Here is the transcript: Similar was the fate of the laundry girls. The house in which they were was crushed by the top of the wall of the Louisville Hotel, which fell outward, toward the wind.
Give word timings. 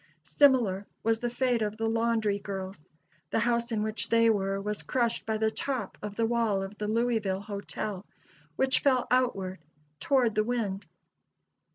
Similar 0.23 0.87
was 1.03 1.19
the 1.19 1.29
fate 1.29 1.61
of 1.61 1.77
the 1.77 1.85
laundry 1.85 2.39
girls. 2.39 2.89
The 3.29 3.37
house 3.41 3.71
in 3.71 3.83
which 3.83 4.09
they 4.09 4.31
were 4.31 4.59
was 4.59 4.81
crushed 4.81 5.27
by 5.27 5.37
the 5.37 5.51
top 5.51 5.95
of 6.01 6.15
the 6.15 6.25
wall 6.25 6.63
of 6.63 6.75
the 6.79 6.87
Louisville 6.87 7.41
Hotel, 7.41 8.03
which 8.55 8.79
fell 8.79 9.05
outward, 9.11 9.59
toward 9.99 10.33
the 10.33 10.43
wind. 10.43 10.87